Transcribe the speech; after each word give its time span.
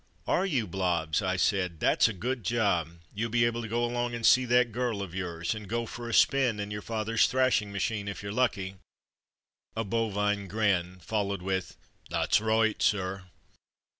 ''"Are 0.35 0.47
you, 0.47 0.65
Blobbs.?'' 0.65 1.21
I 1.21 1.35
said, 1.35 1.79
"that's 1.79 2.07
a 2.07 2.13
good 2.13 2.43
job. 2.43 2.89
You'll 3.13 3.29
be 3.29 3.45
able 3.45 3.61
to 3.61 3.67
go 3.67 3.85
along 3.85 4.15
and 4.15 4.25
see 4.25 4.45
that 4.45 4.71
girl 4.71 5.03
of 5.03 5.13
yours— 5.13 5.53
and 5.53 5.67
go 5.69 5.85
for 5.85 6.09
a 6.09 6.13
spin 6.15 6.59
in 6.59 6.71
your 6.71 6.81
father's 6.81 7.27
thrashing 7.27 7.71
machine 7.71 8.07
if 8.07 8.23
you're 8.23 8.31
lucky." 8.31 8.77
A 9.75 9.83
bovine 9.83 10.47
grin, 10.47 10.97
followed 11.01 11.43
with, 11.43 11.77
"That's 12.09 12.39
roight, 12.41 12.81
sir." 12.81 13.25